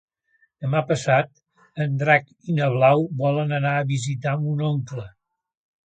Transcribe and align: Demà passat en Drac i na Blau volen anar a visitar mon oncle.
Demà 0.65 0.79
passat 0.91 1.83
en 1.85 1.93
Drac 2.03 2.27
i 2.53 2.57
na 2.61 2.71
Blau 2.77 3.07
volen 3.23 3.57
anar 3.61 3.77
a 3.83 3.87
visitar 3.95 4.37
mon 4.47 4.65
oncle. 4.73 5.07